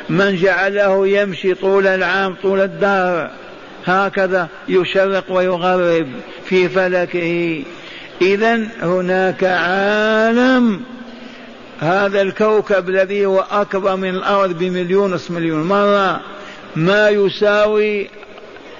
من 0.10 0.36
جعله 0.36 1.08
يمشي 1.08 1.54
طول 1.54 1.88
العام 1.88 2.36
طول 2.44 2.60
الدهر. 2.60 3.32
هكذا 3.86 4.48
يشرق 4.68 5.24
ويغرب 5.30 6.08
في 6.46 6.70
فلكه. 6.70 7.64
إذا 8.22 8.60
هناك 8.82 9.44
عالم. 9.44 10.82
هذا 11.80 12.22
الكوكب 12.22 12.90
الذي 12.90 13.26
هو 13.26 13.46
أكبر 13.52 13.96
من 13.96 14.10
الأرض 14.10 14.58
بمليون 14.58 15.14
نصف 15.14 15.32
مليون 15.32 15.64
مرة. 15.64 16.22
ما 16.76 17.10
يساوي 17.10 18.10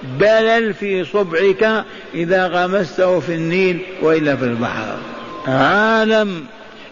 بلل 0.02 0.74
في 0.74 1.04
صبعك 1.04 1.84
إذا 2.14 2.46
غمسته 2.46 3.20
في 3.20 3.34
النيل 3.34 3.80
وإلا 4.02 4.36
في 4.36 4.44
البحر. 4.44 4.96
عالم 5.46 6.44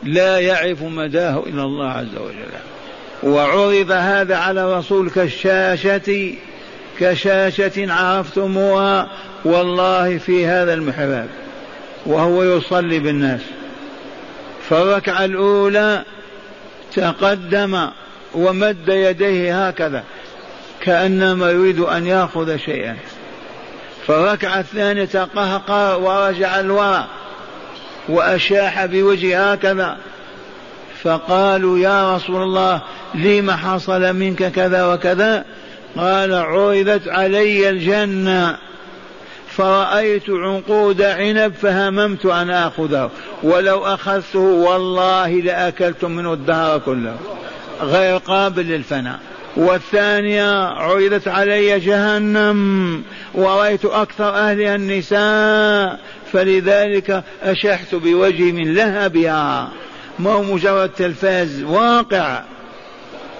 لا 0.02 0.38
يعرف 0.38 0.82
مداه 0.82 1.42
إلا 1.46 1.62
الله 1.62 1.90
عز 1.90 2.16
وجل. 2.16 3.32
وعرض 3.32 3.90
هذا 3.90 4.36
على 4.36 4.64
الرسول 4.64 5.10
كالشاشة 5.10 6.34
كشاشة 6.98 7.92
عرفتموها. 7.92 9.08
والله 9.44 10.18
في 10.18 10.46
هذا 10.46 10.74
المحراب. 10.74 11.28
وهو 12.06 12.42
يصلي 12.42 12.98
بالناس. 12.98 13.40
فالركعة 14.68 15.24
الأولى 15.24 16.04
تقدم 16.94 17.88
ومد 18.34 18.88
يديه 18.88 19.68
هكذا 19.68 20.04
كأنما 20.80 21.50
يريد 21.50 21.80
أن 21.80 22.06
يأخذ 22.06 22.56
شيئا. 22.56 22.96
فالركعة 24.06 24.60
الثانية 24.60 25.04
تقهقر 25.04 26.00
ورجع 26.00 26.60
الوراء 26.60 27.06
وأشاح 28.08 28.86
بوجهه 28.86 29.52
هكذا. 29.52 29.96
فقالوا 31.02 31.78
يا 31.78 32.16
رسول 32.16 32.42
الله 32.42 32.80
لم 33.14 33.50
حصل 33.50 34.12
منك 34.12 34.52
كذا 34.52 34.94
وكذا؟ 34.94 35.44
قال 35.96 36.34
عرضت 36.34 37.08
علي 37.08 37.70
الجنة. 37.70 38.58
فرأيت 39.58 40.30
عنقود 40.30 41.02
عنب 41.02 41.52
فهممت 41.54 42.26
أن 42.26 42.50
آخذه. 42.50 43.10
ولو 43.42 43.84
أخذته 43.84 44.38
والله 44.38 45.28
لأكلت 45.30 46.04
منه 46.04 46.32
الدهر 46.32 46.78
كله. 46.78 47.16
غير 47.82 48.16
قابل 48.16 48.62
للفناء. 48.62 49.18
والثانية 49.56 50.64
عرضت 50.64 51.28
علي 51.28 51.80
جهنم. 51.80 53.02
ورأيت 53.34 53.84
أكثر 53.84 54.34
أهلها 54.34 54.74
النساء. 54.74 56.00
فلذلك 56.32 57.24
أشحت 57.42 57.94
بوجهي 57.94 58.52
من 58.52 58.74
لهبها. 58.74 59.68
ما 60.18 60.30
هو 60.30 60.42
مجرد 60.42 60.88
تلفاز 60.88 61.62
واقع. 61.62 62.42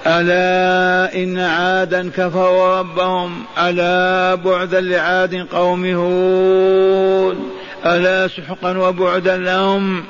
ألا 0.07 1.15
إن 1.23 1.39
عادا 1.39 2.11
كفروا 2.17 2.79
ربهم 2.79 3.45
ألا 3.59 4.35
بعدا 4.35 4.81
لعاد 4.81 5.47
قوم 5.53 5.87
هود 5.87 7.39
ألا 7.87 8.29
سحقا 8.29 8.79
وبعدا 8.79 9.37
لهم 9.37 10.05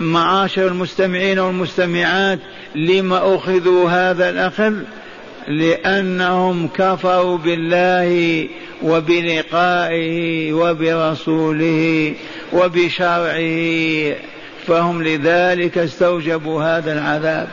معاشر 0.00 0.66
المستمعين 0.66 1.38
والمستمعات 1.38 2.38
لما 2.74 3.34
أخذوا 3.36 3.90
هذا 3.90 4.30
الأخذ 4.30 4.74
لأنهم 5.48 6.68
كفروا 6.68 7.38
بالله 7.38 8.48
وبلقائه 8.82 10.52
وبرسوله 10.52 12.14
وبشرعه 12.52 14.14
فهم 14.66 15.02
لذلك 15.02 15.78
استوجبوا 15.78 16.62
هذا 16.62 16.92
العذاب 16.92 17.48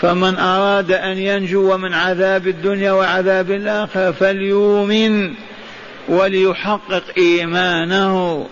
فمن 0.00 0.36
أراد 0.36 0.92
أن 0.92 1.18
ينجو 1.18 1.76
من 1.76 1.94
عذاب 1.94 2.48
الدنيا 2.48 2.92
وعذاب 2.92 3.50
الآخرة 3.50 4.10
فليؤمن 4.10 5.34
وليحقق 6.08 7.02
إيمانه 7.18 8.46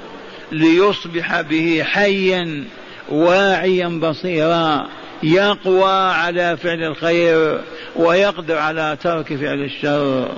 ليصبح 0.53 1.41
به 1.41 1.83
حيا 1.85 2.65
واعيا 3.09 3.89
بصيرا 3.89 4.87
يقوى 5.23 5.93
على 5.93 6.57
فعل 6.57 6.83
الخير 6.83 7.61
ويقدر 7.97 8.59
على 8.59 8.97
ترك 9.03 9.35
فعل 9.35 9.65
الشر. 9.65 10.29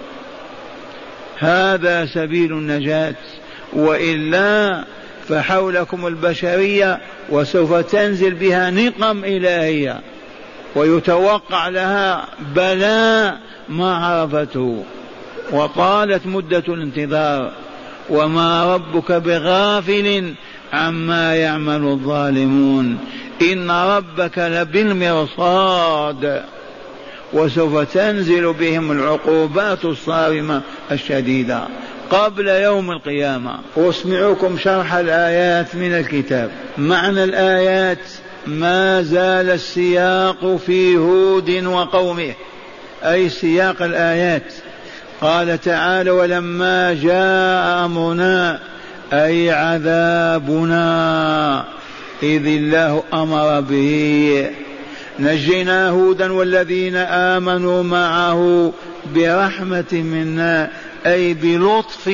هذا 1.38 2.06
سبيل 2.06 2.52
النجاة. 2.52 3.14
وإلا 3.72 4.84
فحولكم 5.28 6.06
البشرية 6.06 7.00
وسوف 7.28 7.74
تنزل 7.74 8.34
بها 8.34 8.70
نقم 8.70 9.24
إلهية. 9.24 10.00
ويتوقع 10.74 11.68
لها 11.68 12.24
بلاء 12.54 13.38
ما 13.68 13.96
عرفته 13.96 14.84
وطالت 15.52 16.26
مدة 16.26 16.62
الانتظار 16.68 17.52
وما 18.10 18.74
ربك 18.74 19.12
بغافل 19.12 20.34
عما 20.72 21.34
يعمل 21.34 21.84
الظالمون 21.84 22.98
إن 23.42 23.70
ربك 23.70 24.38
لبالمرصاد 24.38 26.42
وسوف 27.32 27.94
تنزل 27.94 28.52
بهم 28.52 28.92
العقوبات 28.92 29.84
الصارمة 29.84 30.60
الشديدة 30.92 31.62
قبل 32.10 32.48
يوم 32.48 32.90
القيامة. 32.90 33.58
أسمعكم 33.76 34.58
شرح 34.58 34.94
الآيات 34.94 35.74
من 35.74 35.94
الكتاب. 35.94 36.50
معنى 36.78 37.24
الآيات 37.24 37.98
ما 38.48 39.02
زال 39.02 39.50
السياق 39.50 40.56
في 40.66 40.96
هود 40.96 41.64
وقومه. 41.64 42.34
أي 43.02 43.28
سياق 43.28 43.82
الآيات. 43.82 44.52
قال 45.20 45.60
تعالى 45.60 46.10
ولما 46.10 46.94
جاء 47.02 47.84
أمرنا 47.84 48.60
أي 49.12 49.50
عذابنا 49.50 50.84
إذ 52.22 52.46
الله 52.46 53.02
أمر 53.14 53.60
به. 53.60 54.50
نجينا 55.20 55.88
هودا 55.88 56.32
والذين 56.32 56.96
آمنوا 56.96 57.82
معه 57.82 58.72
برحمة 59.14 59.92
منا 59.92 60.70
أي 61.06 61.34
بلطف 61.34 62.10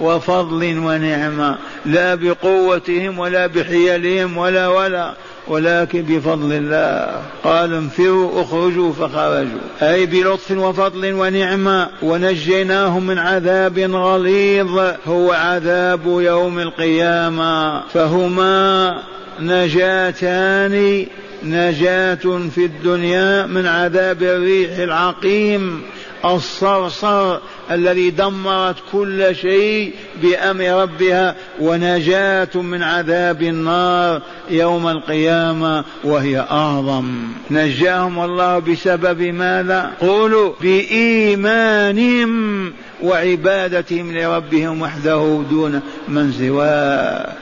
وفضل 0.00 0.78
ونعمة. 0.78 1.56
لا 1.86 2.14
بقوتهم 2.14 3.18
ولا 3.18 3.46
بحيلهم 3.46 4.36
ولا 4.36 4.68
ولا. 4.68 5.14
ولكن 5.48 6.02
بفضل 6.02 6.52
الله. 6.52 7.22
قال 7.44 7.74
انفروا 7.74 8.42
اخرجوا 8.42 8.92
فخرجوا. 8.92 9.60
أي 9.82 10.06
بلطف 10.06 10.50
وفضل 10.50 11.12
ونعمة 11.12 11.88
ونجيناهم 12.02 13.06
من 13.06 13.18
عذاب 13.18 13.78
غليظ. 13.78 14.80
هو 15.06 15.32
عذاب 15.32 16.00
يوم 16.06 16.58
القيامة. 16.58 17.82
فهما 17.88 18.98
نجاتان. 19.40 21.06
نجاة 21.44 22.48
في 22.54 22.64
الدنيا 22.64 23.46
من 23.46 23.66
عذاب 23.66 24.22
الريح 24.22 24.78
العقيم. 24.78 25.82
الصرصر 26.24 27.38
الذي 27.70 28.10
دمرت 28.10 28.76
كل 28.92 29.36
شيء 29.36 29.92
بأمر 30.22 30.82
ربها 30.82 31.36
ونجاة 31.60 32.48
من 32.54 32.82
عذاب 32.82 33.42
النار 33.42 34.22
يوم 34.50 34.88
القيامة 34.88 35.84
وهي 36.04 36.40
أعظم. 36.40 37.28
نجاهم 37.50 38.24
الله 38.24 38.58
بسبب 38.58 39.22
ماذا؟ 39.22 39.90
قولوا 40.00 40.52
بإيمانهم 40.60 42.32
وعبادتهم 43.02 44.16
لربهم 44.16 44.82
وحده 44.82 45.42
دون 45.50 45.80
من 46.08 46.32
سواه. 46.32 47.32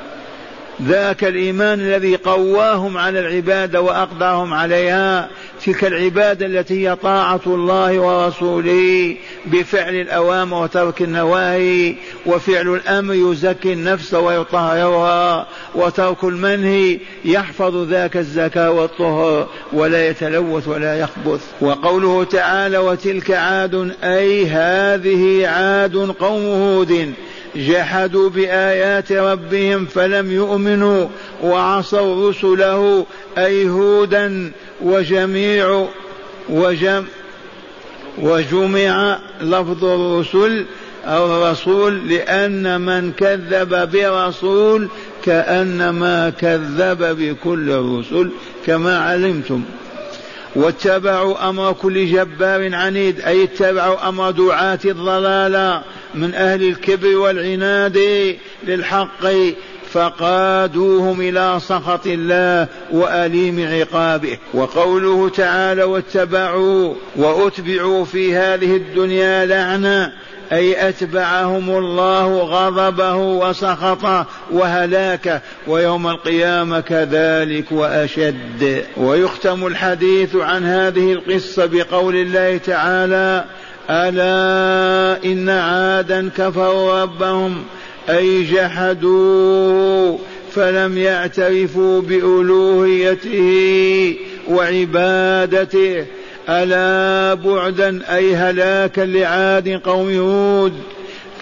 ذاك 0.86 1.24
الإيمان 1.24 1.80
الذي 1.80 2.16
قواهم 2.16 2.98
على 2.98 3.20
العبادة 3.20 3.80
واقدرهم 3.80 4.54
عليها. 4.54 5.28
تلك 5.66 5.84
العبادة 5.84 6.46
التي 6.46 6.88
هي 6.88 6.96
طاعة 6.96 7.40
الله 7.46 7.98
ورسوله 7.98 9.16
بفعل 9.46 9.94
الأوامر 9.94 10.62
وترك 10.62 11.02
النواهي 11.02 11.94
وفعل 12.26 12.68
الأمر 12.68 13.14
يزكي 13.14 13.72
النفس 13.72 14.14
ويطهرها 14.14 15.46
وترك 15.74 16.24
المنهي 16.24 16.98
يحفظ 17.24 17.76
ذاك 17.76 18.16
الزكاة 18.16 18.70
والطهر 18.70 19.48
ولا 19.72 20.08
يتلوث 20.08 20.68
ولا 20.68 20.98
يخبث. 20.98 21.40
وقوله 21.60 22.24
تعالى 22.24 22.78
وتلك 22.78 23.30
عاد 23.30 23.94
أي 24.04 24.46
هذه 24.46 25.46
عاد 25.48 25.96
قوم 25.96 26.42
هود 26.42 27.14
جحدوا 27.56 28.30
بآيات 28.30 29.12
ربهم 29.12 29.86
فلم 29.86 30.32
يؤمنوا 30.32 31.08
وعصوا 31.42 32.30
رسله 32.30 33.06
أي 33.38 33.68
هودا 33.68 34.52
وجميع 34.82 35.86
وجم 36.48 37.04
وجمع 38.18 39.18
لفظ 39.40 39.84
الرسل 39.84 40.64
أو 41.06 41.26
الرسول 41.26 42.08
لأن 42.08 42.80
من 42.80 43.12
كذب 43.12 43.90
برسول 43.92 44.88
كأنما 45.24 46.30
كذب 46.30 47.16
بكل 47.18 47.70
الرسل 47.70 48.30
كما 48.66 48.98
علمتم. 48.98 49.62
واتبعوا 50.56 51.48
أمر 51.48 51.72
كل 51.72 52.06
جبار 52.06 52.74
عنيد 52.74 53.20
أي 53.20 53.44
اتبعوا 53.44 54.08
أمر 54.08 54.30
دعاة 54.30 54.78
الضلالة 54.84 55.82
من 56.14 56.34
أهل 56.34 56.68
الكبر 56.68 57.16
والعناد 57.16 57.98
للحق 58.66 59.26
فقادوهم 59.92 61.20
إلى 61.20 61.58
سخط 61.60 62.06
الله 62.06 62.68
وأليم 62.92 63.66
عقابه. 63.68 64.38
وقوله 64.54 65.28
تعالى 65.28 65.84
واتبعوا 65.84 66.94
وأتبعوا 67.16 68.04
في 68.04 68.36
هذه 68.36 68.76
الدنيا 68.76 69.46
لعنة 69.46 70.12
أي 70.52 70.88
أتبعهم 70.88 71.70
الله 71.70 72.38
غضبه 72.38 73.14
وسخطه 73.16 74.26
وهلاكه 74.50 75.40
ويوم 75.66 76.08
القيامة 76.08 76.80
كذلك 76.80 77.72
وأشد. 77.72 78.84
ويختم 78.96 79.66
الحديث 79.66 80.36
عن 80.36 80.64
هذه 80.64 81.12
القصة 81.12 81.66
بقول 81.66 82.16
الله 82.16 82.56
تعالى 82.56 83.44
ألا 83.90 85.24
إن 85.24 85.48
عادا 85.48 86.30
كفروا 86.36 87.02
ربهم 87.02 87.64
أي 88.08 88.44
جحدوا 88.44 90.18
فلم 90.54 90.98
يعترفوا 90.98 92.00
بألوهيته 92.00 93.46
وعبادته 94.48 96.06
ألا 96.48 97.34
بعدا 97.34 98.14
أي 98.14 98.36
هلاكا 98.36 99.00
لعاد 99.00 99.68
قوم 99.68 100.10
هود 100.10 100.72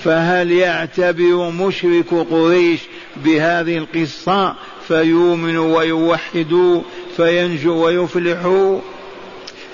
فهل 0.05 0.53
يعتبر 0.53 1.51
مشرك 1.51 2.15
قريش 2.31 2.81
بهذه 3.25 3.79
القصة 3.79 4.55
فيؤمنوا 4.89 5.79
ويوحدوا 5.79 6.81
فينجوا 7.17 7.85
ويفلحوا 7.85 8.79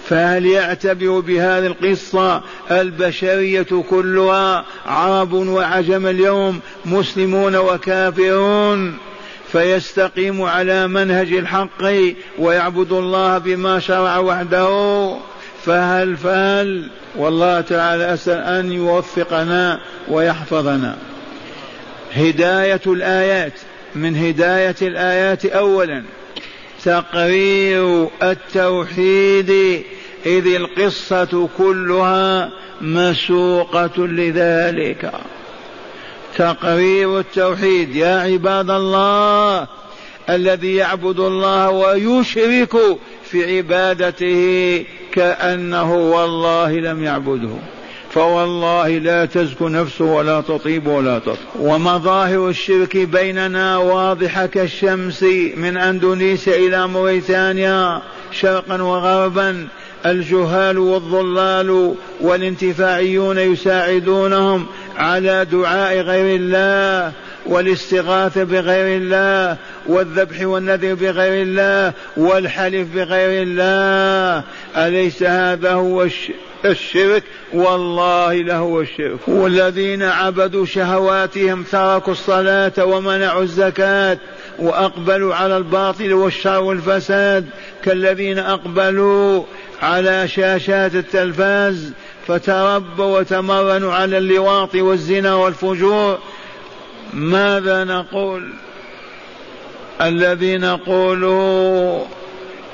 فهل 0.08 0.46
يعتبر 0.46 1.20
بهذه 1.20 1.66
القصة 1.66 2.42
البشرية 2.70 3.66
كلها 3.90 4.64
عرب 4.86 5.32
وعجم 5.32 6.06
اليوم 6.06 6.60
مسلمون 6.84 7.56
وكافرون. 7.56 8.98
فيستقيم 9.52 10.42
على 10.42 10.86
منهج 10.86 11.32
الحق 11.32 11.84
ويعبد 12.38 12.92
الله 12.92 13.38
بما 13.38 13.78
شرع 13.78 14.18
وحده. 14.18 15.16
فهل 15.64 16.16
فهل 16.16 16.90
والله 17.16 17.60
تعالى 17.60 18.14
أسأل 18.14 18.38
أن 18.38 18.72
يوفقنا 18.72 19.80
ويحفظنا. 20.08 20.96
هداية 22.12 22.80
الآيات. 22.86 23.52
من 23.94 24.16
هداية 24.16 24.76
الآيات 24.82 25.46
أولا. 25.46 26.02
تقرير 26.84 28.08
التوحيد 28.22 29.50
إذ 30.26 30.46
القصة 30.46 31.48
كلها 31.58 32.50
مسوقة 32.80 34.06
لذلك. 34.06 35.12
تقرير 36.36 37.18
التوحيد 37.18 37.96
يا 37.96 38.20
عباد 38.20 38.70
الله 38.70 39.66
الذي 40.30 40.74
يعبد 40.74 41.20
الله 41.20 41.70
ويشرك 41.70 42.76
في 43.24 43.56
عبادته 43.56 44.84
كأنه 45.12 45.94
والله 45.94 46.72
لم 46.72 47.04
يعبده. 47.04 47.73
فوالله 48.14 48.88
لا 48.88 49.24
تزكو 49.24 49.68
نفسه 49.68 50.05
ولا 50.05 50.40
تطيب 50.40 50.87
ولا 50.87 51.18
تطهر 51.18 51.37
ومظاهر 51.61 52.48
الشرك 52.48 52.96
بيننا 52.96 53.77
واضحة 53.77 54.46
كالشمس 54.46 55.22
من 55.57 55.77
أندونيسيا 55.77 56.57
إلى 56.57 56.88
موريتانيا 56.88 58.03
شرقا 58.33 58.83
وغربا. 58.83 59.66
الجهال 60.07 60.79
والضلال 60.79 61.94
والانتفاعيون 62.20 63.38
يساعدونهم 63.38 64.66
على 64.96 65.44
دعاء 65.44 66.00
غير 66.00 66.37
الله 66.37 67.12
والاستغاثة 67.46 68.44
بغير 68.44 68.96
الله 68.96 69.57
والذبح 69.87 70.46
والنذر 70.46 70.94
بغير 70.94 71.42
الله 71.42 71.92
والحلف 72.16 72.88
بغير 72.94 73.42
الله. 73.42 74.42
أليس 74.77 75.22
هذا 75.22 75.72
هو 75.72 76.03
الشرك 76.03 76.53
والله 77.53 78.35
لهو 78.35 78.81
الشرك. 78.81 79.29
والذين 79.29 80.03
عبدوا 80.03 80.66
شهواتهم 80.66 81.62
تركوا 81.62 82.12
الصلاة 82.12 82.85
ومنعوا 82.85 83.42
الزكاة 83.42 84.18
وأقبلوا 84.59 85.35
على 85.35 85.57
الباطل 85.57 86.12
والشر 86.12 86.62
والفساد 86.62 87.46
كالذين 87.85 88.38
أقبلوا 88.38 89.42
على 89.83 90.29
شاشات 90.29 90.94
التلفاز 90.94 91.92
فتربوا 92.27 93.18
وتمرنوا 93.18 93.92
على 93.92 94.18
اللواط 94.18 94.74
والزنا 94.74 95.35
والفجور. 95.35 96.18
ماذا 97.14 97.85
نقول؟ 97.85 98.53
الذي 100.00 100.57
نقول 100.59 101.24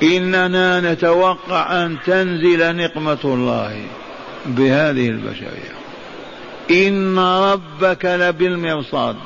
إننا 0.02 0.92
نتوقع 0.92 1.84
أن 1.84 1.96
تنزل 2.06 2.76
نقمة 2.76 3.18
الله 3.24 3.84
بهذه 4.46 5.08
البشرية. 5.08 5.80
إن 6.70 7.18
ربك 7.18 8.04
لبالمرصاد. 8.04 9.16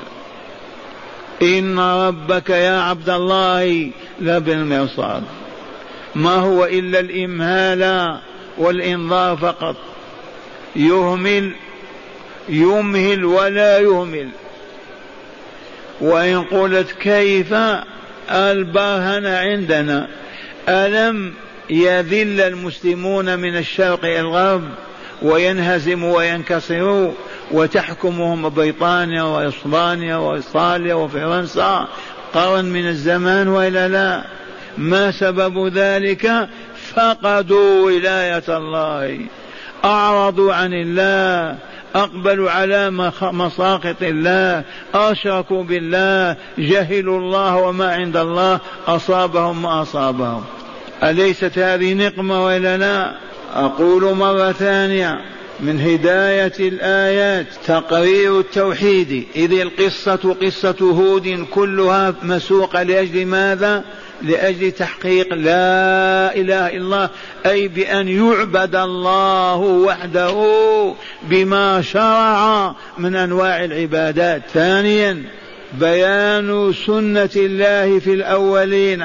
إن 1.43 1.79
ربك 1.79 2.51
يا 2.51 2.81
عبد 2.81 3.11
الله 3.11 3.91
لبالمرصاد. 4.21 5.23
ما 6.15 6.35
هو 6.35 6.65
إلا 6.65 7.01
الإمهال 7.01 8.19
والإنظار 8.59 9.37
فقط. 9.37 9.77
يهمل 10.77 11.53
يمهل 12.49 13.25
ولا 13.25 13.79
يهمل. 13.79 14.29
وإن 16.01 16.43
قلت 16.43 16.91
كيف 16.91 17.55
البرهن 18.31 19.27
عندنا؟ 19.27 20.09
ألم 20.69 21.35
يذل 21.71 22.41
المسلمون 22.41 23.39
من 23.39 23.57
الشرق 23.57 24.05
إلى 24.05 24.21
الغرب 24.21 24.63
وينهزموا 25.23 26.17
وينكسروا 26.17 27.13
وتحكمهم 27.51 28.49
بريطانيا 28.49 29.23
وإسبانيا 29.23 30.17
وإيطاليا 30.17 30.95
وفرنسا 30.95 31.89
قرن 32.35 32.65
من 32.65 32.89
الزمان 32.89 33.49
وإلا 33.49 33.89
لا. 33.89 34.25
ما 34.79 35.11
سبب 35.11 35.67
ذلك؟ 35.67 36.49
فقدوا 36.95 37.87
ولاية 37.87 38.43
الله 38.49 39.21
أعرضوا 39.85 40.55
عن 40.55 40.73
الله 40.73 41.59
أقبلوا 41.95 42.51
على 42.51 42.91
مساقط 43.23 44.03
الله 44.03 44.65
أشركوا 44.95 45.63
بالله 45.63 46.37
جهلوا 46.59 47.19
الله 47.19 47.57
وما 47.57 47.93
عند 47.93 48.17
الله 48.17 48.61
أصابهم 48.87 49.63
ما 49.63 49.83
أصابهم. 49.83 50.45
أليست 51.03 51.59
هذه 51.59 51.95
نقمة 51.95 52.45
ولا 52.45 52.77
لا؟ 52.77 53.15
أقول 53.55 54.15
مرة 54.15 54.53
ثانية. 54.53 55.21
من 55.61 55.81
هداية 55.81 56.53
الآيات 56.61 57.47
تقرير 57.67 58.41
التوحيد. 58.41 59.27
إذ 59.37 59.61
القصة 59.61 60.37
قصة 60.43 60.77
هود 60.81 61.47
كلها 61.51 62.15
مسوقة 62.23 62.83
لأجل 62.83 63.27
ماذا؟ 63.27 63.85
لأجل 64.25 64.73
تحقيق 64.73 65.35
لا 65.35 66.37
إله 66.37 66.67
إلا 66.67 66.77
الله 66.77 67.11
أي 67.47 67.69
بأن 67.69 68.09
يعبد 68.09 68.77
الله 68.77 69.57
وحده 69.57 70.35
بما 71.23 71.83
شرع 71.83 72.75
من 72.99 73.17
أنواع 73.17 73.65
العبادات. 73.65 74.43
ثانيا 74.55 75.23
بيان 75.81 76.73
سنة 76.87 77.31
الله 77.37 77.99
في 77.99 78.15
الأولين 78.15 79.05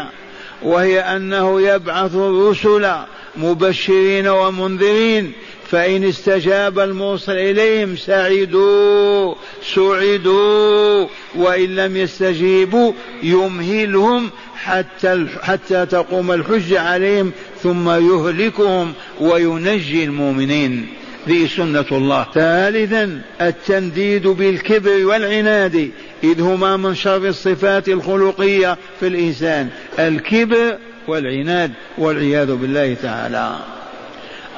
وهي 0.63 0.99
أنه 0.99 1.61
يبعث 1.61 2.15
الرسل 2.15 2.91
مبشرين 3.37 4.27
ومنذرين 4.27 5.31
فإن 5.71 6.03
استجاب 6.03 6.79
المرسل 6.79 7.37
إليهم 7.37 7.95
سعدوا 7.95 9.35
سعدوا 9.75 11.07
وإن 11.35 11.75
لم 11.75 11.97
يستجيبوا 11.97 12.93
يمهلهم 13.23 14.29
حتى 14.63 15.25
حتى 15.41 15.85
تقوم 15.85 16.31
الحجة 16.31 16.81
عليهم 16.81 17.31
ثم 17.63 17.89
يهلكهم 17.89 18.93
وينجي 19.21 20.03
المؤمنين. 20.03 20.87
ذي 21.27 21.47
سنة 21.47 21.85
الله. 21.91 22.27
ثالثا 22.33 23.21
التنديد 23.41 24.27
بالكبر 24.27 25.05
والعناد 25.05 25.91
إذ 26.23 26.41
هما 26.41 26.77
من 26.77 26.95
شر 26.95 27.27
الصفات 27.27 27.89
الخلقية 27.89 28.77
في 28.99 29.07
الإنسان. 29.07 29.69
الكبر 29.99 30.77
والعناد 31.07 31.71
والعياذ 31.97 32.55
بالله 32.55 32.93
تعالى. 32.93 33.55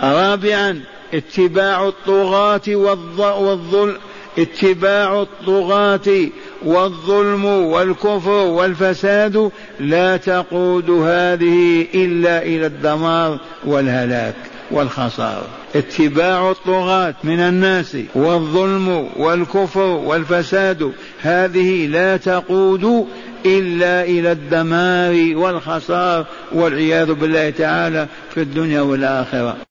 رابعا 0.03 0.81
اتباع 1.13 1.87
الطغاة 1.87 2.61
والظلم 2.67 3.97
اتباع 4.37 5.21
الطغاة 5.21 6.27
والظلم 6.65 7.45
والكفر 7.45 8.31
والفساد 8.31 9.51
لا 9.79 10.17
تقود 10.17 10.89
هذه 10.89 11.87
إلا 11.93 12.43
إلى 12.43 12.65
الدمار 12.65 13.39
والهلاك 13.65 14.35
والخسارة. 14.71 15.45
اتباع 15.75 16.51
الطغاة 16.51 17.13
من 17.23 17.39
الناس 17.39 17.97
والظلم 18.15 19.09
والكفر 19.17 19.79
والفساد 19.87 20.91
هذه 21.21 21.87
لا 21.87 22.17
تقود 22.17 23.07
إلا 23.45 24.03
إلى 24.03 24.31
الدمار 24.31 25.37
والخسار 25.37 26.25
والعياذ 26.51 27.13
بالله 27.13 27.49
تعالى 27.49 28.07
في 28.33 28.41
الدنيا 28.41 28.81
والآخرة. 28.81 29.57